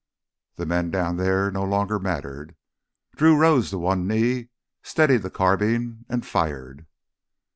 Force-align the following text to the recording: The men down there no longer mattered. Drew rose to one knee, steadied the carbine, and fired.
The 0.55 0.65
men 0.65 0.89
down 0.89 1.17
there 1.17 1.51
no 1.51 1.63
longer 1.63 1.99
mattered. 1.99 2.55
Drew 3.17 3.37
rose 3.37 3.69
to 3.69 3.77
one 3.77 4.07
knee, 4.07 4.49
steadied 4.81 5.21
the 5.21 5.29
carbine, 5.29 6.05
and 6.09 6.25
fired. 6.25 6.87